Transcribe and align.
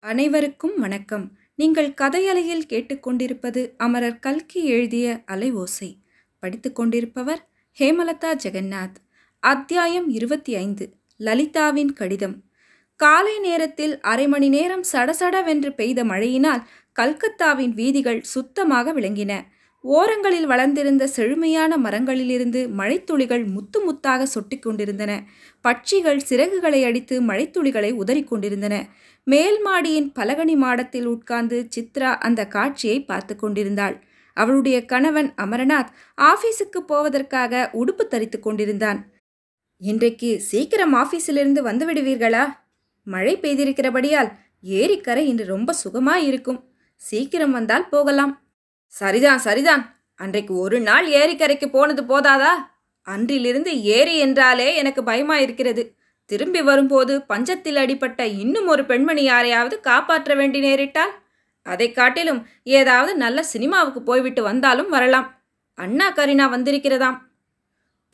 அனைவருக்கும் 0.00 0.78
வணக்கம். 0.78 1.32
நீங்கள் 1.54 1.88
கதையலையில் 1.88 2.66
கேட்டுக்கொண்டிருப்பது 2.68 3.70
அமரர் 3.76 4.18
கல்கி 4.18 4.64
எழுதிய 4.64 5.22
அலை 5.26 5.52
ஓசை. 5.52 5.98
படித்துக் 6.38 6.74
கொண்டிருப்பவர் 6.74 7.48
ஹேமலதா 7.78 8.34
ஜெகநாத். 8.44 8.94
அத்தியாயம் 9.38 10.08
இருபத்தி 10.08 10.56
ஐந்து 10.56 10.92
லலிதாவின் 11.16 11.92
கடிதம். 11.92 12.42
காலை 12.96 13.38
நேரத்தில் 13.38 14.00
அரை 14.00 14.28
மணி 14.28 14.48
நேரம் 14.48 14.84
சடசடவென்று 14.92 15.74
பெய்த 15.74 16.04
மழையினால் 16.04 16.66
கல்கத்தாவின் 17.00 17.72
வீதிகள் 17.72 18.22
சுத்தமாக 18.22 18.94
விளங்கின. 18.94 19.42
ஓரங்களில் 19.80 20.46
வளர்ந்திருந்த 20.46 21.06
செழுமையான 21.06 21.76
மரங்களிலிருந்து 21.76 22.68
மழைத்துளிகள் 22.68 23.44
முத்து 23.44 23.92
முத்தாக 23.92 24.26
சொட்டிக் 24.26 24.62
கொண்டிருந்தன. 24.62 25.22
பட்சிகள் 25.68 26.20
சிறகுகளை 26.28 26.84
அடித்து 26.84 27.22
மழைத்துளிகளை 27.22 27.92
உதறிக் 27.92 28.28
கொண்டிருந்தன. 28.28 28.86
மேல் 29.24 29.60
மாடியின் 29.60 30.12
பலகனி 30.14 30.56
மாடத்தில் 30.56 31.04
உட்கார்ந்து 31.04 31.68
சித்ரா 31.76 32.14
அந்த 32.18 32.46
காட்சியை 32.46 33.04
பார்த்து 33.04 33.36
கொண்டிருந்தாள். 33.36 34.02
அவளுடைய 34.34 34.84
கணவன் 34.84 35.32
அமரநாத் 35.36 35.88
ஆபீஸுக்கு 36.16 36.78
போவதற்காக 36.86 37.70
உடுப்பு 37.72 38.06
தரித்து 38.06 38.40
கொண்டிருந்தான். 38.40 39.10
இன்றைக்கு 39.76 40.40
சீக்கிரம் 40.40 40.94
ஆபீஸிலிருந்து 40.94 41.60
வந்து 41.60 41.92
விடுவீர்களா? 41.92 42.44
மழை 43.04 43.36
பெய்திருக்கிறபடியால் 43.36 44.32
ஏரிக்கரை 44.64 45.24
இன்று 45.24 45.44
ரொம்ப 45.44 45.74
சுகமாய் 45.84 46.24
இருக்கும் 46.24 46.64
சீக்கிரம் 46.96 47.52
வந்தால் 47.52 47.88
போகலாம். 47.88 48.47
சரிதான் 48.88 49.38
சரிதான். 49.38 50.00
அன்றைக்கு 50.14 50.56
ஒரு 50.56 50.80
நாள் 50.80 51.08
ஏரிக்கரைக்கு 51.08 51.66
போனது 51.66 52.02
போதாதா? 52.02 52.52
அன்றிலிருந்து 53.02 53.82
ஏரி 53.82 54.18
என்றாலே 54.18 54.74
எனக்கு 54.74 55.02
பயமாயிருக்கிறது. 55.02 55.82
திரும்பி 56.24 56.62
வரும்போது 56.62 57.24
பஞ்சத்தில் 57.28 57.76
அடிப்பட்ட 57.76 58.26
இன்னும் 58.26 58.66
ஒரு 58.66 58.84
பெண்மணி 58.84 59.22
யாரையாவது 59.22 59.80
காப்பாற்ற 59.80 60.34
வேண்டி 60.34 60.60
நேரிட்டால்? 60.60 61.14
அதை 61.62 61.92
காட்டிலும் 61.92 62.46
ஏதாவது 62.62 63.16
நல்ல 63.16 63.42
சினிமாவுக்கு 63.42 64.02
போய்விட்டு 64.02 64.42
வந்தாலும் 64.42 64.88
வரலாம். 64.88 65.42
அண்ணா 65.74 66.12
கரீனா 66.12 66.46
வந்திருக்கிறதாம். 66.54 67.18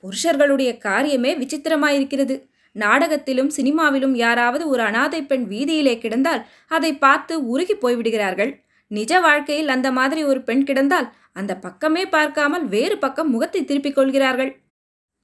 புருஷர்களுடைய 0.03 0.71
காரியமே 0.85 1.31
விசித்திரமாயிருக்கிறது. 1.43 2.49
நாடகத்திலும் 2.73 3.51
சினிமாவிலும் 3.57 4.15
யாராவது 4.15 4.69
ஒரு 4.69 4.83
அனாதை 4.83 5.23
பெண் 5.23 5.47
வீதியிலே 5.51 5.99
கிடந்தால் 5.99 6.47
அதை 6.69 6.97
பார்த்து 6.97 7.49
உருகி 7.49 7.75
போய்விடுகிறார்கள். 7.75 8.53
நிஜ 8.87 9.21
வாழ்க்கையில் 9.21 9.69
அந்த 9.69 9.93
மாதிரி 9.93 10.25
ஒரு 10.25 10.43
பெண் 10.43 10.65
கிடந்தால் 10.65 11.13
அந்த 11.33 11.57
பக்கமே 11.57 12.07
பார்க்காமல் 12.07 12.65
வேறு 12.65 12.99
பக்கம் 12.99 13.31
முகத்தை 13.31 13.65
திருப்பிக் 13.65 13.95
கொள்கிறார்கள். 13.95 14.57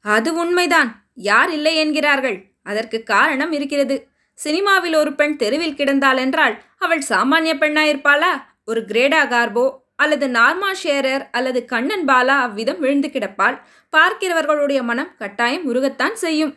அது 0.04 0.34
உண்மைதான். 0.34 0.90
யார் 1.14 1.50
இல்லை 1.50 1.76
என்கிறார்கள். 1.76 2.52
அதற்கு 2.62 3.02
காரணம் 3.02 3.52
இருக்கிறது. 3.52 4.08
சினிமாவில் 4.34 4.94
ஒரு 4.94 5.14
பெண் 5.14 5.36
தெருவில் 5.36 5.76
கிடந்தாள் 5.76 6.16
என்றால் 6.16 6.62
அவள் 6.78 7.02
சாமானிய 7.08 7.54
பெண்ணாயிருப்பாளா 7.58 8.32
ஒரு 8.64 8.80
கிரேடா 8.80 9.22
கார்போ 9.28 9.78
அல்லது 9.96 10.28
நார்மா 10.28 10.70
ஷேரர் 10.82 11.28
அல்லது 11.30 11.64
கண்ணன் 11.64 12.04
பாலா 12.08 12.36
அவ்விதம் 12.40 12.78
விழுந்து 12.78 13.08
கிடப்பாள். 13.08 13.56
பார்க்கிறவர்களுடைய 13.92 14.82
மனம் 14.82 15.14
கட்டாயம் 15.16 15.74
உருகத்தான் 15.74 16.12
செய்யும். 16.12 16.56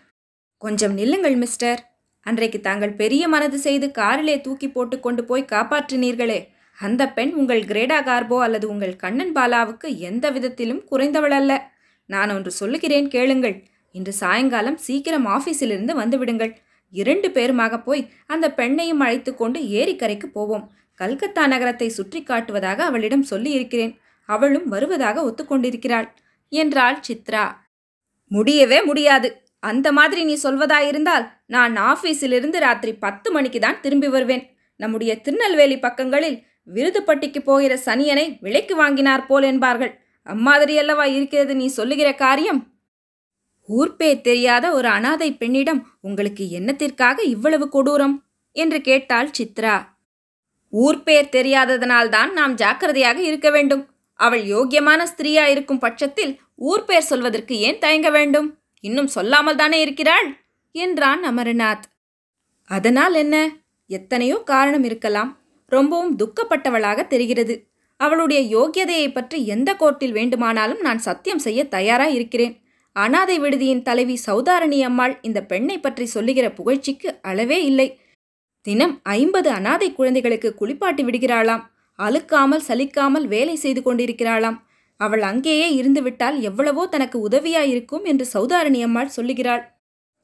கொஞ்சம் 0.58 0.94
நில்லுங்கள் 0.94 1.36
மிஸ்டர். 1.36 1.80
அன்றைக்கு 2.26 2.60
தாங்கள் 2.62 2.94
பெரிய 2.94 3.28
மனது 3.28 3.58
செய்து 3.58 3.92
காரிலே 3.92 4.42
தூக்கி 4.42 4.70
போட்டு 4.70 5.00
கொண்டு 5.00 5.24
போய் 5.26 5.52
காப்பாற்றினீர்களே. 5.52 6.40
அந்த 6.78 7.04
பெண் 7.08 7.32
உங்கள் 7.34 7.62
கிரேடா 7.62 7.98
கார்போ 8.04 8.38
அல்லது 8.42 8.66
உங்கள் 8.70 8.96
கண்ணன் 8.96 9.34
பாலாவுக்கு 9.36 9.88
எந்த 10.10 10.26
விதத்திலும் 10.32 10.82
குறைந்தவள் 10.92 11.36
அல்ல 11.40 11.52
நான் 12.10 12.32
ஒன்று 12.32 12.52
சொல்லுகிறேன் 12.52 13.08
கேளுங்கள். 13.08 13.56
இன்று 13.96 14.14
சாயங்காலம் 14.14 14.78
சீக்கிரம் 14.78 15.28
ஆஃபீஸிலிருந்து 15.28 15.94
வந்துவிடுங்கள் 15.94 16.54
இரண்டு 16.94 17.28
பேருமாக 17.30 17.78
போய் 17.84 18.02
அந்த 18.26 18.46
பெண்ணையும் 18.58 19.04
அழைத்து 19.06 19.32
கொண்டு 19.36 19.60
ஏரிக்கரைக்கு 19.60 20.28
போவோம். 20.32 20.66
கல்கத்தா 21.00 21.44
நகரத்தை 21.48 21.88
சுற்றி 21.90 22.20
காட்டுவதாக 22.22 22.80
அவளிடம் 22.80 23.24
சொல்லி 23.24 23.52
இருக்கிறேன் 23.52 23.94
அவளும் 24.30 24.68
வருவதாக 24.68 25.22
ஒத்துக்கொண்டிருக்கிறாள். 25.30 26.08
என்றாள் 26.52 26.98
சித்ரா. 27.08 27.46
முடியவே 28.32 28.80
முடியாது. 28.84 29.30
அந்த 29.64 29.88
மாதிரி 29.92 30.22
நீ 30.24 30.36
சொல்வதாயிருந்தால் 30.44 31.26
நான் 31.46 31.76
ஆஃபீஸிலிருந்து 31.92 32.58
ராத்திரி 32.60 32.94
பத்து 32.96 33.32
மணிக்கு 33.32 33.60
தான் 33.60 33.82
திரும்பி 33.82 34.08
வருவேன். 34.08 34.44
நம்முடைய 34.80 35.12
திருநெல்வேலி 35.22 35.78
பக்கங்களில் 35.80 36.38
விருதுப்பட்டிக்கு 36.68 37.40
போகிற 37.40 37.80
சனியனை 37.86 38.38
விலைக்கு 38.42 38.76
வாங்கினார் 38.76 39.26
போல் 39.26 39.44
என்பார்கள். 39.44 40.02
அம்மாதிரியல்லவா 40.26 41.04
இருக்கிறது 41.04 41.56
நீ 41.56 41.68
சொல்லுகிற 41.68 42.14
காரியம்? 42.14 42.72
ஊர்பே 43.70 44.22
தெரியாத 44.22 44.72
ஒரு 44.72 44.88
அனாதை 44.88 45.34
பெண்ணிடம் 45.34 45.88
உங்களுக்கு 46.02 46.48
என்னத்திற்காக 46.52 47.20
இவ்வளவு 47.24 47.70
கொடூரம்? 47.70 48.24
என்று 48.52 48.82
கேட்டாள் 48.82 49.30
சித்ரா. 49.40 49.86
ஊர்பேர் 50.74 51.30
தெரியாததனால்தான் 51.32 52.32
நாம் 52.32 52.54
ஜாக்கிரதையாக 52.54 53.22
இருக்க 53.22 53.50
வேண்டும். 53.50 53.88
அவள் 54.14 54.44
யோக்கியமான 54.44 55.06
ஸ்திரீயா 55.18 55.46
இருக்கும் 55.46 55.80
பட்சத்தில் 55.80 56.40
ஊர்பேர் 56.60 57.10
சொல்வதற்கு 57.12 57.58
ஏன் 57.58 57.80
தயங்க 57.80 58.10
வேண்டும்? 58.10 58.60
இன்னும் 58.80 59.08
சொல்லாமல் 59.08 59.56
தானே 59.56 59.82
இருக்கிறாள்? 59.82 60.38
என்றான் 60.72 61.24
அமரநாத். 61.24 61.88
அதனால் 62.66 63.14
என்ன? 63.14 63.50
எத்தனையோ 63.88 64.42
காரணம் 64.46 64.84
இருக்கலாம். 64.84 65.43
ரொம்பவும் 65.76 66.18
துக்கப்பட்டவளாக 66.22 67.08
தெரிகிறது. 67.08 67.56
அவளுடைய 68.00 68.40
யோக்கியதையை 68.56 69.10
பற்றி 69.12 69.38
எந்த 69.56 69.70
கோர்ட்டில் 69.82 70.16
வேண்டுமானாலும் 70.18 70.82
நான் 70.88 71.02
சத்தியம் 71.08 71.44
செய்ய 71.46 71.60
தயாராக 71.76 72.16
இருக்கிறேன். 72.18 72.56
அனாதை 72.96 73.36
விடுதியின் 73.44 73.86
தலைவி 73.88 74.16
சௌதாரணி 74.26 74.80
அம்மாள் 74.88 75.14
இந்த 75.28 75.40
பெண்ணை 75.52 75.78
பற்றி 75.80 76.06
சொல்லுகிற 76.06 76.48
புகழ்ச்சிக்கு 76.58 77.10
அளவே 77.30 77.60
இல்லை. 77.70 77.88
தினம் 78.66 78.96
ஐம்பது 79.16 79.50
அனாதை 79.50 79.88
குழந்தைகளுக்கு 79.92 80.50
குளிப்பாட்டி 80.60 81.04
விடுகிறாளாம். 81.04 81.64
அழுக்காமல் 82.00 82.68
சலிக்காமல் 82.68 83.26
வேலை 83.34 83.56
செய்து 83.64 83.82
கொண்டிருக்கிறாளாம். 83.84 84.58
அவள் 85.00 85.24
அங்கேயே 85.30 85.68
இருந்துவிட்டால் 85.80 86.38
எவ்வளவோ 86.50 86.84
தனக்கு 86.88 87.18
உதவியாயிருக்கும் 87.28 88.06
என்று 88.12 88.26
சௌதாரணி 88.34 88.80
அம்மாள் 88.88 89.16
சொல்லுகிறாள். 89.18 89.64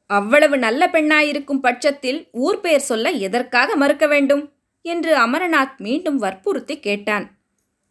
அவ்வளவு 0.09 0.55
நல்ல 0.65 0.81
பெண்ணாயிருக்கும் 0.93 1.63
பட்சத்தில் 1.65 2.19
ஊர் 2.45 2.61
பெயர் 2.61 2.87
சொல்ல 2.91 3.09
எதற்காக 3.27 3.75
மறுக்க 3.81 4.05
வேண்டும்? 4.13 4.43
என்று 4.81 5.17
அமரநாத் 5.17 5.77
மீண்டும் 5.77 6.17
வற்புறுத்தி 6.17 6.79
கேட்டான். 6.79 7.37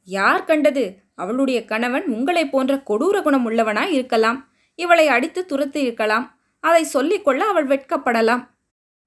யார் 0.04 0.44
கண்டது? 0.44 0.98
அவளுடைய 1.14 1.64
கணவன் 1.64 2.04
உங்களைப் 2.04 2.50
போன்ற 2.50 2.74
கொடூர 2.74 3.22
குணம் 3.22 3.50
உள்ளவனாய் 3.50 3.88
இருக்கலாம். 3.88 4.48
இவளை 4.74 5.08
அடித்து 5.08 5.44
துரத்தி 5.44 5.80
இருக்கலாம். 5.80 6.38
அதை 6.60 6.84
சொல்லிக்கொள்ள 6.84 7.44
அவள் 7.44 7.66
வெட்கப்படலாம். 7.66 8.48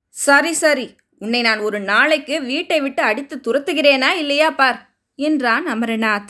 சரி 0.10 0.54
சரி. 0.54 0.96
உன்னை 1.20 1.42
நான் 1.42 1.60
ஒரு 1.60 1.80
நாளைக்கு 1.80 2.42
வீட்டை 2.42 2.82
விட்டு 2.82 3.04
அடித்து 3.04 3.42
துரத்துகிறேனா 3.48 4.12
இல்லையா 4.12 4.52
பார்? 4.52 4.90
என்றான் 5.16 5.68
அமரநாத் 5.68 6.28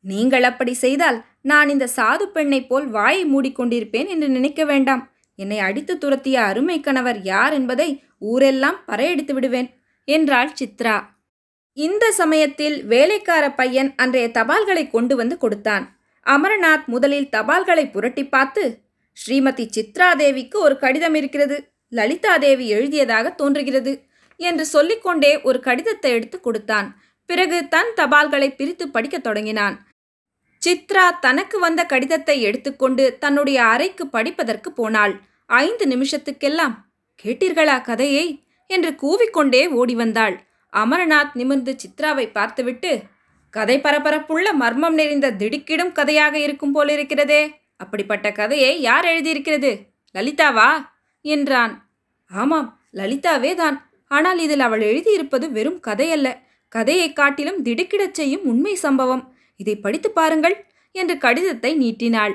நீங்கள் 0.00 0.42
அப்படி 0.42 0.72
செய்தால் 0.72 1.24
நான் 1.40 1.68
இந்த 1.68 1.88
சாது 1.96 2.22
பெண்ணை 2.22 2.66
போல் 2.66 2.86
வாயை 2.86 3.34
மூடிக்கொண்டிருப்பேன் 3.34 4.08
என்று 4.08 4.28
நினைக்க 4.28 4.64
வேண்டாம். 4.64 5.12
என்னை 5.36 5.58
அடித்து 5.58 5.98
துரத்திய 5.98 6.42
அருமை 6.42 6.80
கணவர் 6.80 7.22
யார் 7.22 7.52
என்பதை 7.52 8.02
ஊரெல்லாம் 8.18 8.76
பறையடித்து 8.86 9.32
விடுவேன். 9.32 9.82
என்றாள் 10.04 10.52
சித்ரா. 10.60 11.06
இந்த 11.72 12.10
சமயத்தில் 12.10 12.84
வேலைக்கார 12.84 13.50
பையன் 13.50 13.94
அன்றைய 13.96 14.28
தபால்களை 14.28 14.90
கொண்டு 14.90 15.16
வந்து 15.16 15.38
கொடுத்தான். 15.38 15.96
அமரநாத் 16.26 16.84
முதலில் 16.84 17.28
தபால்களை 17.32 17.90
புரட்டி 17.90 18.28
பார்த்து 18.28 18.78
ஸ்ரீமதி 19.26 19.68
சித்ரா 19.76 20.16
தேவிக்கு 20.16 20.60
ஒரு 20.60 20.78
கடிதம் 20.78 21.14
இருக்கிறது. 21.14 21.72
லலிதா 21.88 22.36
தேவி 22.36 22.68
எழுதியதாக 22.68 23.30
தோன்றுகிறது 23.30 24.04
என்று 24.36 24.66
சொல்லிக்கொண்டே 24.66 25.40
ஒரு 25.40 25.60
கடிதத்தை 25.60 26.10
எடுத்து 26.10 26.40
கொடுத்தான். 26.40 27.02
பிறகு 27.26 27.68
தன் 27.68 27.92
தபால்களை 27.96 28.56
பிரித்து 28.56 28.88
படிக்கத் 28.88 29.22
தொடங்கினான். 29.22 29.86
சித்ரா 30.66 31.18
தனக்கு 31.20 31.58
வந்த 31.58 31.84
கடிதத்தை 31.84 32.42
எடுத்துக்கொண்டு 32.42 33.16
தன்னுடைய 33.18 33.62
அறைக்கு 33.62 34.06
படிப்பதற்கு 34.06 34.72
போனாள். 34.72 35.20
ஐந்து 35.46 35.86
நிமிஷத்துக்கெல்லாம் 35.86 36.74
கேட்டீர்களா 37.24 37.82
கதையை? 37.82 38.43
என்று 38.66 38.90
கூவிக்கொண்டே 39.02 39.68
ஓடி 39.68 39.94
வந்தாள் 39.94 40.46
அமரநாத் 40.72 41.34
நிமிர்ந்து 41.34 41.76
சித்ராவை 41.76 42.32
பார்த்துவிட்டு 42.32 43.02
கதை 43.50 43.78
பரபரப்புள்ள 43.78 44.52
மர்மம் 44.52 44.94
நிறைந்த 44.94 45.30
திடுக்கிடும் 45.30 45.92
கதையாக 45.92 46.38
இருக்கும் 46.38 46.74
போலிருக்கிறதே 46.74 47.54
அப்படிப்பட்ட 47.76 48.32
கதையை 48.32 48.80
யார் 48.80 49.04
எழுதியிருக்கிறது? 49.04 49.86
லலிதாவா? 50.14 50.86
என்றான். 51.20 51.92
ஆமாம் 52.30 52.80
லலிதாவே 52.94 53.54
தான். 53.54 53.90
ஆனால் 54.04 54.38
இதில் 54.38 54.60
அவள் 54.60 54.80
எழுதியிருப்பது 54.80 55.50
வெறும் 55.50 55.80
கதையல்ல 55.86 56.28
கதையை 56.68 57.12
காட்டிலும் 57.12 57.62
திடுக்கிடச் 57.62 58.14
செய்யும் 58.14 58.44
உண்மை 58.44 58.74
சம்பவம். 58.74 59.36
இதை 59.56 59.76
படித்து 59.76 60.10
பாருங்கள் 60.10 60.64
என்று 60.90 61.18
கடிதத்தை 61.18 61.74
நீட்டினாள். 61.74 62.34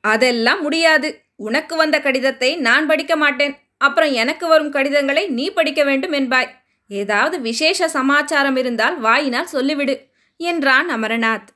அதெல்லாம் 0.00 0.62
முடியாது. 0.62 1.24
உனக்கு 1.36 1.76
வந்த 1.76 2.00
கடிதத்தை 2.00 2.56
நான் 2.56 2.86
படிக்க 2.86 3.16
மாட்டேன். 3.16 3.54
அப்புறம் 3.86 4.12
எனக்கு 4.22 4.46
வரும் 4.52 4.74
கடிதங்களை 4.76 5.24
நீ 5.38 5.46
படிக்க 5.56 5.80
வேண்டும் 5.84 6.14
என்பாய். 6.20 6.50
ஏதாவது 6.90 7.36
விசேஷ 7.40 7.88
சமாச்சாரம் 7.88 8.58
இருந்தால் 8.62 8.96
வாயினால் 9.06 9.52
சொல்லிவிடு 9.52 9.94
என்றான் 10.40 10.88
அமரநாத். 10.96 11.48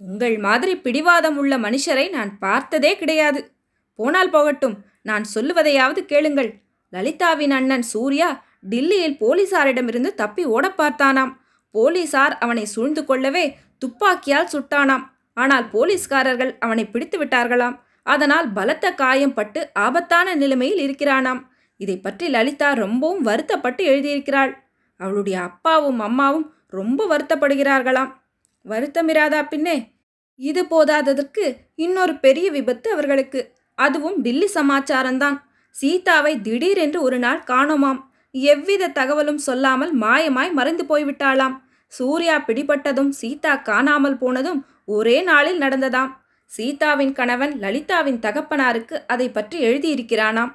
உங்கள் 0.00 0.36
மாதிரி 0.46 0.72
பிடிவாதம் 0.76 1.36
உள்ள 1.40 1.54
மனுஷரை 1.58 2.06
நான் 2.16 2.32
பார்த்ததே 2.38 2.92
கிடையாது. 3.00 3.40
போனால் 3.98 4.32
போகட்டும் 4.34 4.76
நான் 5.08 5.24
சொல்லுவதையாவது 5.34 6.00
கேளுங்கள். 6.12 6.50
லலிதாவின் 6.92 7.54
அண்ணன் 7.58 7.86
சூர்யா 7.92 8.28
டில்லியில் 8.72 9.20
போலீசாரிடமிருந்து 9.20 10.10
தப்பி 10.20 10.42
ஓட 10.54 10.66
பார்த்தானாம். 10.80 11.32
போலீசார் 11.74 12.34
அவனை 12.44 12.64
சூழ்ந்து 12.74 13.02
கொள்ளவே 13.04 13.44
துப்பாக்கியால் 13.82 14.52
சுட்டானாம். 14.54 15.04
ஆனால் 15.36 15.66
போலீஸ்காரர்கள் 15.74 16.52
அவனை 16.64 16.84
பிடித்து 16.86 17.16
விட்டார்களாம். 17.20 17.76
அதனால் 18.06 18.48
பலத்த 18.56 18.86
காயம் 19.00 19.34
பட்டு 19.34 19.60
ஆபத்தான 19.84 20.34
நிலைமையில் 20.34 20.82
இருக்கிறானாம். 20.84 21.40
இதை 21.82 21.96
பற்றி 21.98 22.26
லலிதா 22.34 22.68
ரொம்பவும் 22.82 23.22
வருத்தப்பட்டு 23.28 23.82
எழுதியிருக்கிறாள். 23.92 24.52
அவளுடைய 25.00 25.36
அப்பாவும் 25.48 26.00
அம்மாவும் 26.08 26.46
ரொம்ப 26.78 27.06
வருத்தப்படுகிறார்களாம். 27.12 28.10
வருத்தமிராதா 28.66 29.40
பின்னே 29.52 29.76
இது 30.40 30.62
போதாததற்கு 30.64 31.44
இன்னொரு 31.84 32.14
பெரிய 32.24 32.46
விபத்து 32.50 32.88
அவர்களுக்கு. 32.94 33.40
அதுவும் 33.78 34.16
டில்லி 34.24 34.48
சமாச்சாரம்தான். 34.54 35.36
சீதாவை 35.74 36.32
திடீரென்று 36.46 36.98
ஒரு 37.06 37.18
நாள் 37.24 37.40
காணோமாம். 37.50 38.00
எவ்வித 38.34 38.92
தகவலும் 38.98 39.40
சொல்லாமல் 39.46 39.92
மாயமாய் 40.02 40.50
மறைந்து 40.58 40.84
போய்விட்டாளாம். 40.90 41.54
சூர்யா 41.92 42.36
பிடிபட்டதும் 42.46 43.12
சீதா 43.20 43.52
காணாமல் 43.68 44.18
போனதும் 44.22 44.60
ஒரே 44.96 45.16
நாளில் 45.22 45.60
நடந்ததாம். 45.64 46.10
சீதாவின் 46.50 47.14
கணவன் 47.18 47.52
லலிதாவின் 47.64 48.22
தகப்பனாருக்கு 48.26 48.96
அதை 49.06 49.26
பற்றி 49.30 49.58
எழுதியிருக்கிறானாம். 49.68 50.52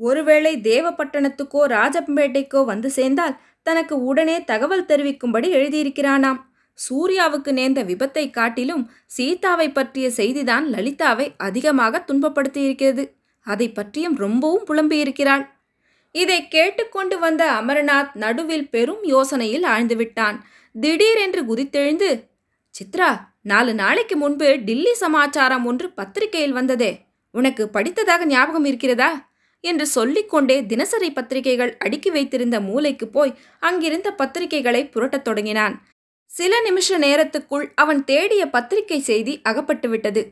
ஒருவேளை 0.00 0.56
தேவப்பட்டணத்துக்கோ 0.56 1.62
ராஜம்பேட்டைக்கோ 1.76 2.64
வந்து 2.64 2.90
சேர்ந்தால் 2.90 3.38
தனக்கு 3.62 4.04
உடனே 4.04 4.44
தகவல் 4.44 4.86
தெரிவிக்கும்படி 4.86 5.48
எழுதியிருக்கிறானாம். 5.54 6.40
சூர்யாவுக்கு 6.78 7.52
நேர்ந்த 7.52 7.84
விபத்தை 7.84 8.30
காட்டிலும் 8.30 8.90
சீதாவை 9.06 9.72
பற்றிய 9.72 10.08
செய்திதான் 10.08 10.66
லலிதாவை 10.74 11.26
அதிகமாக 11.36 12.04
துன்பப்படுத்தியிருக்கிறது. 12.06 13.04
அதை 13.46 13.72
பற்றியும் 13.72 14.16
ரொம்பவும் 14.16 14.66
புலம்பியிருக்கிறாள். 14.66 15.44
இதை 16.12 16.48
கேட்டுக்கொண்டு 16.48 17.18
வந்த 17.18 17.42
அமரநாத் 17.52 18.14
நடுவில் 18.14 18.68
பெரும் 18.68 19.02
யோசனையில் 19.04 19.66
ஆழ்ந்துவிட்டான். 19.74 20.36
திடீரென்று 20.74 21.42
குதித்தெழுந்து 21.42 22.08
சித்ரா 22.74 23.10
நாலு 23.42 23.74
நாளைக்கு 23.74 24.16
முன்பு 24.16 24.48
டில்லி 24.64 24.94
சமாச்சாரம் 24.94 25.64
ஒன்று 25.64 25.86
பத்திரிகையில் 25.90 26.52
வந்ததே. 26.52 26.92
உனக்கு 27.30 27.62
படித்ததாக 27.74 28.24
ஞாபகம் 28.24 28.64
இருக்கிறதா? 28.64 29.29
என்று 29.64 29.86
சொல்லிக்கொண்டே 29.86 30.56
தினசரி 30.66 31.10
பத்திரிகைகள் 31.12 31.72
அடுக்கி 31.78 32.10
வைத்திருந்த 32.10 32.60
மூலைக்கு 32.60 33.06
போய் 33.06 33.32
அங்கிருந்த 33.60 34.08
பத்திரிகைகளை 34.18 34.82
புரட்டத் 34.94 35.22
தொடங்கினான். 35.22 35.74
சில 36.30 36.52
நிமிஷ 36.60 36.98
நேரத்துக்குள் 36.98 37.66
அவன் 37.74 38.04
தேடிய 38.04 38.42
பத்திரிகை 38.50 39.00
செய்தி 39.00 39.34
அகப்பட்டுவிட்டது 39.48 40.22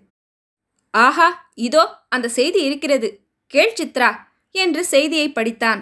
ஆஹா 0.94 1.28
இதோ 1.66 1.82
அந்த 2.08 2.26
செய்தி 2.28 2.60
இருக்கிறது. 2.64 3.08
கேள் 3.52 3.76
சித்ரா 3.80 4.10
என்று 4.54 4.82
செய்தியை 4.84 5.28
படித்தான். 5.30 5.80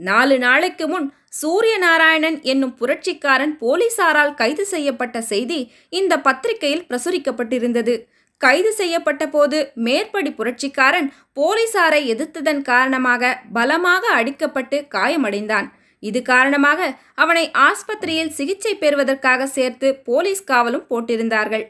நாலு 0.00 0.36
நாளைக்கு 0.38 0.84
முன் 0.88 1.06
சூரிய 1.40 1.74
நாராயணன் 1.78 2.36
என்னும் 2.42 2.74
புரட்சிக்காரன் 2.80 3.54
போலீசாரால் 3.60 4.34
கைது 4.34 4.64
செய்யப்பட்ட 4.66 5.16
செய்தி 5.22 5.58
இந்த 5.88 6.14
பத்திரிகையில் 6.20 6.86
பிரசுரிக்கப்பட்டிருந்தது. 6.90 7.94
கைது 8.36 8.72
செய்யப்பட்ட 8.72 9.28
போது 9.28 9.72
மேற்படி 9.74 10.30
புரட்சிக்காரன் 10.30 11.12
போலீசாரை 11.36 12.00
எதிர்த்ததன் 12.12 12.62
காரணமாக 12.62 13.40
பலமாக 13.52 14.22
அடிக்கப்பட்டு 14.22 14.78
காயமடைந்தான். 14.96 15.68
இது 15.98 16.22
காரணமாக 16.22 16.80
அவனை 17.14 17.50
ஆஸ்பத்திரியில் 17.50 18.28
சிகிச்சை 18.28 18.74
பெறுவதற்காக 18.74 19.46
சேர்த்து 19.46 19.88
போலீஸ் 20.04 20.44
காவலும் 20.44 20.86
போட்டிருந்தார்கள். 20.90 21.64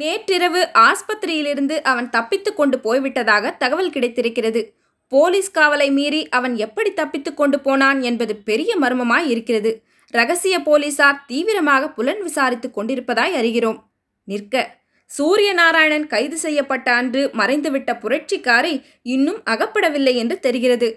நேற்றிரவு 0.00 0.60
ஆஸ்பத்திரியிலிருந்து 0.88 1.80
அவன் 1.82 2.10
தப்பித்து 2.10 2.54
கொண்டு 2.54 2.76
போய்விட்டதாக 2.78 3.56
தகவல் 3.56 3.90
கிடைத்திருக்கிறது. 3.90 4.74
போலீஸ் 5.08 5.50
காவலை 5.50 5.88
மீறி 5.92 6.28
அவன் 6.28 6.54
எப்படி 6.56 6.90
தப்பித்து 6.92 7.34
கொண்டு 7.34 7.60
போனான் 7.60 8.00
என்பது 8.00 8.36
பெரிய 8.36 8.76
மர்மமாய் 8.80 9.26
இருக்கிறது. 9.26 9.72
ரகசிய 10.14 10.62
போலீசார் 10.62 11.24
தீவிரமாக 11.26 11.88
புலன் 11.88 12.22
விசாரித்துக் 12.22 12.76
கொண்டிருப்பதாய் 12.76 13.36
அறிகிறோம். 13.40 13.78
நிற்க. 14.28 14.81
சூரிய 15.16 15.50
நாராயணன் 15.52 16.06
கைது 16.06 16.36
செய்யப்பட்ட 16.38 16.88
அன்று 16.92 17.22
மறைந்துவிட்ட 17.40 17.90
புரட்சிக்காரி 18.02 18.74
இன்னும் 19.14 19.40
அகப்படவில்லை 19.44 20.14
என்று 20.14 20.36
தெரிகிறது. 20.38 20.88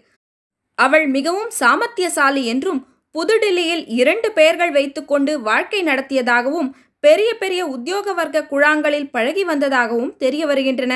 அவள் 0.77 1.07
மிகவும் 1.07 1.51
சாமர்த்தியசாலி 1.59 2.43
என்றும் 2.43 2.81
புதுடில்லியில் 3.15 3.83
இரண்டு 3.99 4.29
பெயர்கள் 4.31 4.71
வைத்துக்கொண்டு 4.71 5.33
வாழ்க்கை 5.41 5.81
நடத்தியதாகவும் 5.83 6.69
பெரிய 7.03 7.29
பெரிய 7.37 7.61
உத்தியோக 7.65 8.13
வர்க்க 8.13 8.47
குழாங்களில் 8.51 9.11
பழகி 9.11 9.43
வந்ததாகவும் 9.43 10.13
தெரிய 10.17 10.43
வருகின்றன. 10.45 10.93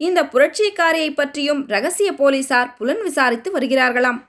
இந்த 0.00 0.20
புரட்சிக்காரியை 0.32 1.10
பற்றியும் 1.14 1.60
ரகசிய 1.66 2.10
போலீசார் 2.12 2.70
புலன் 2.78 3.02
விசாரித்து 3.02 3.48
வருகிறார்களாம். 3.56 4.20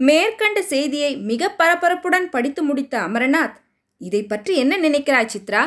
மேற்கண்ட 0.00 0.58
செய்தியை 0.72 1.12
மிக 1.30 1.50
பரபரப்புடன் 1.58 2.26
படித்து 2.34 2.62
முடித்த 2.62 2.94
அமரநாத் 3.08 3.56
இதை 4.00 4.22
பற்றி 4.22 4.52
என்ன 4.56 4.74
நினைக்கிறாய் 4.78 5.32
சித்ரா? 5.34 5.62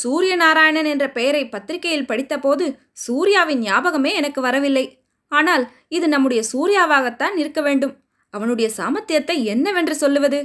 சூரிய 0.00 0.36
நாராயணன் 0.36 0.84
என்ற 0.84 1.06
பெயரை 1.10 1.48
பத்திரிகையில் 1.48 2.08
படித்தபோது 2.10 2.64
சூர்யாவின் 3.04 3.60
ஞாபகமே 3.60 4.12
எனக்கு 4.14 4.40
வரவில்லை. 4.40 4.86
ஆனால் 5.32 5.64
இது 5.88 6.06
நம்முடைய 6.08 6.42
சூர்யாவாகத்தான் 6.52 7.34
இருக்க 7.36 7.60
வேண்டும். 7.60 7.94
அவனுடைய 8.34 8.68
சாமர்த்தியத்தை 8.76 9.36
என்னவென்று 9.44 9.94
சொல்லுவது? 9.94 10.40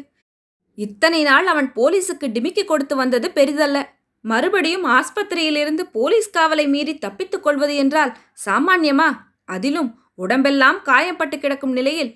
இத்தனை 0.77 1.23
நாள் 1.23 1.45
அவன் 1.45 1.69
போலீஸுக்கு 1.75 2.27
டிமிக்கி 2.35 2.63
கொடுத்து 2.65 2.95
வந்தது 2.95 3.27
பெரிதல்ல. 3.35 3.79
மறுபடியும் 4.25 4.85
ஆஸ்பத்திரியிலிருந்து 4.87 5.83
போலீஸ் 5.91 6.29
காவலை 6.37 6.65
மீறி 6.67 6.93
தப்பித்துக் 6.97 7.43
கொள்வது 7.43 7.73
என்றால் 7.75 8.11
சாமான்யமா? 8.45 9.07
அதிலும் 9.45 9.89
உடம்பெல்லாம் 10.15 10.79
காயப்பட்டு 10.85 11.37
கிடக்கும் 11.39 11.71
நிலையில் 11.71 12.11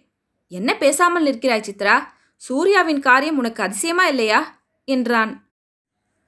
என்ன 0.51 0.69
பேசாமல் 0.77 1.25
நிற்கிறாய் 1.27 1.67
சித்ரா? 1.69 1.95
சூர்யாவின் 2.41 2.99
காரியம் 2.99 3.37
உனக்கு 3.37 3.61
அதிசயமா 3.63 4.05
இல்லையா? 4.07 4.39
என்றான். 4.87 5.33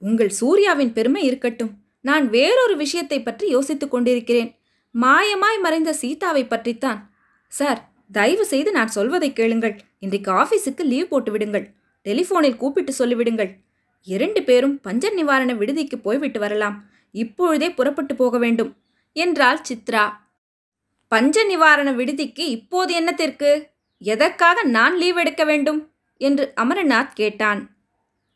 உங்கள் 0.00 0.28
சூர்யாவின் 0.28 0.92
பெருமை 0.92 1.22
இருக்கட்டும். 1.22 1.74
நான் 2.00 2.28
வேறொரு 2.28 2.76
விஷயத்தை 2.76 3.22
பற்றி 3.22 3.48
யோசித்துக் 3.48 3.90
கொண்டிருக்கிறேன். 3.90 4.58
மாயமாய் 4.94 5.60
மறைந்த 5.60 5.92
சீதாவை 5.92 6.46
பற்றித்தான். 6.46 7.14
சார் 7.48 7.90
தயவு 8.12 8.46
செய்து 8.46 8.72
நான் 8.72 8.88
சொல்வதை 8.88 9.32
கேளுங்கள். 9.32 9.80
இன்றைக்கு 9.98 10.32
ஆஃபீஸுக்கு 10.32 10.80
லீவ் 10.80 11.08
போட்டு 11.08 11.32
விடுங்கள். 11.32 11.70
டெலிஃபோனில் 12.04 12.56
கூப்பிட்டு 12.56 12.92
சொல்லிவிடுங்கள். 12.98 13.56
இரண்டு 14.02 14.42
பேரும் 14.42 14.80
பஞ்சர் 14.84 15.12
நிவாரண 15.12 15.54
விடுதிக்கு 15.54 15.98
போய்விட்டு 15.98 16.40
வரலாம். 16.40 16.84
இப்பொழுதே 17.12 17.70
புறப்பட்டு 17.70 18.14
போக 18.14 18.38
வேண்டும். 18.38 18.76
என்றாள் 19.12 19.62
சித்ரா. 19.68 20.12
பஞ்ச 21.08 21.44
நிவாரண 21.44 21.92
விடுதிக்கு 21.92 22.38
இப்போது 22.38 23.00
என்னத்திற்கு 23.00 23.68
எதற்காக 23.98 24.62
நான் 24.62 24.96
லீவ் 24.96 25.16
எடுக்க 25.16 25.44
வேண்டும்? 25.44 25.92
என்று 26.16 26.52
அமரநாத் 26.56 27.12
கேட்டான். 27.14 27.76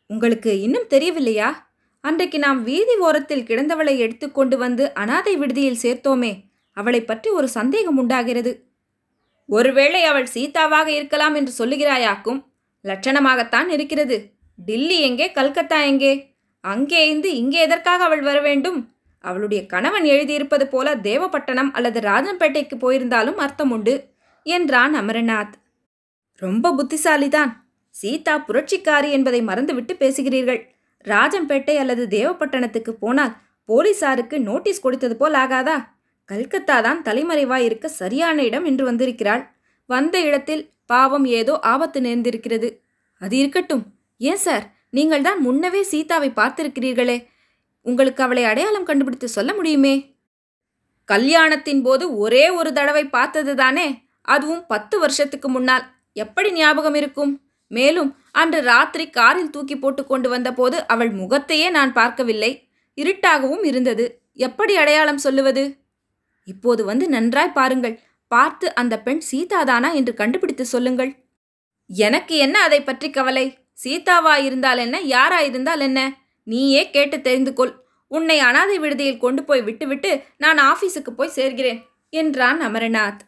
உங்களுக்கு 0.07 0.61
இன்னும் 0.61 0.87
தெரியவில்லையா? 0.89 1.67
அன்றைக்கு 2.01 2.39
நாம் 2.39 2.63
வீதி 2.63 2.95
ஓரத்தில் 2.95 3.43
கிடந்தவளை 3.43 3.97
எடுத்துக்கொண்டு 3.97 4.57
வந்து 4.57 4.93
அனாதை 4.93 5.37
விடுதியில் 5.37 5.81
சேர்த்தோமே 5.81 6.43
அவளை 6.71 7.03
பற்றி 7.03 7.29
ஒரு 7.29 7.47
சந்தேகம் 7.47 7.97
உண்டாகிறது. 7.97 8.73
ஒருவேளை 9.45 10.03
அவள் 10.03 10.25
சீதாவாக 10.25 10.87
இருக்கலாம் 10.87 11.35
என்று 11.35 11.65
சொல்லுகிறாயாக்கும் 11.65 12.45
லட்சணமாகத்தான் 12.83 13.67
இருக்கிறது. 13.67 14.33
டில்லி 14.55 15.01
எங்கே 15.01 15.31
கல்கத்தா 15.31 15.81
எங்கே? 15.81 16.37
அங்கே 16.59 17.07
இருந்து 17.07 17.35
இங்கே 17.35 17.59
எதற்காக 17.59 18.03
அவள் 18.03 18.21
வர 18.21 18.39
வேண்டும்? 18.39 18.93
அவளுடைய 19.19 19.65
கணவன் 19.65 20.03
எழுதியிருப்பது 20.03 20.63
போல 20.63 20.95
தேவப்பட்டணம் 20.95 21.71
அல்லது 21.71 21.99
ராஜம்பேட்டைக்கு 21.99 22.75
போயிருந்தாலும் 22.79 23.35
அர்த்தம் 23.35 23.71
உண்டு 23.71 24.13
என்றான் 24.43 24.95
அமரநாத். 24.95 25.53
ரொம்ப 26.33 26.73
புத்திசாலிதான். 26.73 27.64
சீதா 28.01 28.35
புரட்சிக்காரி 28.47 29.09
என்பதை 29.11 29.41
மறந்துவிட்டு 29.41 29.93
பேசுகிறீர்கள். 30.03 30.61
ராஜம்பேட்டை 31.05 31.75
அல்லது 31.81 32.03
தேவப்பட்டணத்துக்கு 32.07 32.91
போனால் 33.03 33.35
போலீசாருக்கு 33.69 34.35
நோட்டீஸ் 34.39 34.83
கொடுத்தது 34.85 35.15
போல் 35.17 35.33
ஆகாதா? 35.33 35.77
கல்கத்தா 36.29 36.81
தான் 36.81 37.01
தலைமறைவாய் 37.01 37.65
இருக்க 37.65 37.87
சரியான 37.87 38.43
இடம் 38.43 38.65
என்று 38.65 38.83
வந்திருக்கிறாள். 38.85 39.43
வந்த 39.85 40.15
இடத்தில் 40.21 40.63
பாவம் 40.85 41.25
ஏதோ 41.39 41.53
ஆபத்து 41.63 41.99
நேர்ந்திருக்கிறது. 42.01 42.69
அது 43.21 43.37
இருக்கட்டும். 43.37 43.83
ஏன் 44.21 44.41
சார்? 44.45 44.65
நீங்கள் 44.89 45.21
தான் 45.21 45.39
முன்னவே 45.45 45.81
சீதாவை 45.91 46.29
பார்த்திருக்கிறீர்களே. 46.39 47.17
உங்களுக்கு 47.85 48.21
அவளை 48.23 48.43
அடையாளம் 48.43 48.87
கண்டுபிடித்து 48.89 49.27
சொல்ல 49.27 49.53
முடியுமே? 49.53 49.95
கல்யாணத்தின் 51.09 51.81
போது 51.81 52.17
ஒரே 52.17 52.45
ஒரு 52.49 52.69
தடவை 52.73 53.03
பார்த்தது 53.07 53.55
தானே 53.55 53.87
அதுவும் 54.21 54.63
பத்து 54.67 54.95
வருஷத்துக்கு 54.99 55.47
முன்னால். 55.49 55.83
எப்படி 56.15 56.49
ஞாபகம் 56.51 56.97
இருக்கும்? 57.01 57.33
மேலும் 57.67 58.17
அன்று 58.31 58.61
ராத்திரி 58.61 59.09
காரில் 59.09 59.49
தூக்கி 59.49 59.77
போட்டு 59.77 60.05
கொண்டு 60.05 60.29
வந்தபோது 60.29 60.87
அவள் 60.87 61.11
முகத்தையே 61.11 61.69
நான் 61.69 61.93
பார்க்கவில்லை. 61.93 62.69
இருட்டாகவும் 62.97 63.63
இருந்தது. 63.63 64.21
எப்படி 64.33 64.75
அடையாளம் 64.75 65.17
சொல்லுவது? 65.17 65.77
இப்போது 66.43 66.85
வந்து 66.85 67.09
நன்றாய் 67.09 67.51
பாருங்கள். 67.51 67.99
பார்த்து 68.27 68.75
அந்த 68.75 68.99
பெண் 68.99 69.21
சீதாதானா 69.31 69.93
என்று 69.93 70.13
கண்டுபிடித்து 70.13 70.65
சொல்லுங்கள். 70.65 71.15
எனக்கு 71.87 72.35
என்ன 72.35 72.59
அதை 72.59 72.83
பற்றி 72.83 73.09
கவலை? 73.09 73.57
சீதாவா 73.83 74.43
இருந்தால் 74.43 74.77
என்ன? 74.77 74.99
யாரா 74.99 75.39
இருந்தால் 75.39 75.79
என்ன? 75.79 76.17
நீயே 76.43 76.89
கேட்டு 76.89 77.21
தெரிந்து 77.21 77.53
கொள். 77.53 77.83
உன்னை 78.07 78.39
அனாதை 78.39 78.79
விடுதியில் 78.79 79.17
கொண்டு 79.17 79.43
போய் 79.43 79.61
விட்டுவிட்டு 79.61 80.23
நான் 80.37 80.57
ஆபீஸுக்கு 80.57 81.09
போய் 81.09 81.35
சேர்கிறேன் 81.35 81.81
என்றான் 82.09 82.61
அமரநாத். 82.61 83.19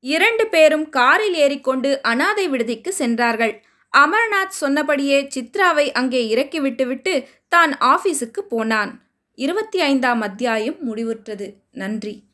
இரண்டு 0.00 0.46
பேரும் 0.46 0.88
காரில் 0.88 1.34
ஏறிக்கொண்டு 1.34 2.02
அனாதை 2.02 2.48
விடுதிக்கு 2.48 2.88
சென்றார்கள். 2.88 3.66
அமர்நாத் 3.96 4.50
சொன்னபடியே 4.50 5.28
சித்ராவை 5.34 5.90
அங்கே 5.90 6.28
இறக்கி 6.28 6.60
விட்டுவிட்டு 6.60 7.28
தான் 7.48 7.76
ஆபீஸுக்கு 7.80 8.40
போனான். 8.40 9.00
இருபத்தி 9.34 9.80
ஐந்தாம் 9.80 10.20
அத்தியாயம் 10.20 10.76
முடிவுற்றது. 10.86 11.54
நன்றி. 11.70 12.27